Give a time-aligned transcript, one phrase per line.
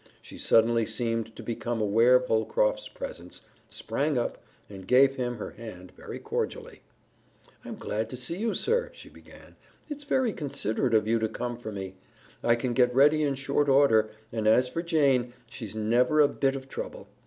[0.19, 5.51] She suddenly seemed to become aware of Holcroft's presence, sprang up, and gave him her
[5.51, 6.81] hand very cordially.
[7.63, 9.57] "I'm glad to see you, sir," she began.
[9.89, 11.97] "It's very considerate of you to come for me.
[12.43, 16.55] I can get ready in short order, and as for Jane, she's never a bit
[16.55, 17.07] of trouble.